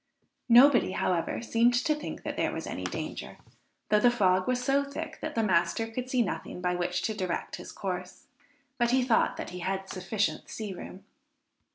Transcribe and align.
Nobody, 0.49 0.93
however, 0.93 1.43
seemed 1.43 1.75
to 1.75 1.93
think 1.93 2.23
that 2.23 2.35
there 2.35 2.51
was 2.51 2.65
any 2.65 2.85
danger, 2.85 3.37
though 3.89 3.99
the 3.99 4.09
fog 4.09 4.47
was 4.47 4.59
so 4.63 4.83
thick 4.83 5.19
that 5.21 5.35
the 5.35 5.43
master 5.43 5.85
could 5.85 6.09
see 6.09 6.23
nothing 6.23 6.59
by 6.59 6.73
which 6.73 7.03
to 7.03 7.13
direct 7.13 7.57
his 7.57 7.71
course; 7.71 8.25
but 8.79 8.89
he 8.89 9.03
thought 9.03 9.37
that 9.37 9.51
he 9.51 9.59
had 9.59 9.87
sufficient 9.91 10.49
sea 10.49 10.73
room. 10.73 11.03